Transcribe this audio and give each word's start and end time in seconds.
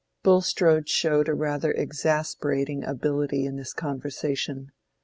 Bulstrode 0.23 0.89
showed 0.89 1.27
a 1.29 1.35
rather 1.35 1.71
exasperating 1.71 2.83
ability 2.83 3.45
in 3.45 3.55
this 3.57 3.71
conversation. 3.71 4.71